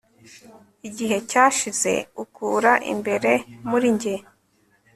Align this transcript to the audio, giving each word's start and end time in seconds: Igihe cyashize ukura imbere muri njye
Igihe 0.87 1.17
cyashize 1.29 1.91
ukura 2.23 2.73
imbere 2.91 3.31
muri 3.69 3.87
njye 3.95 4.15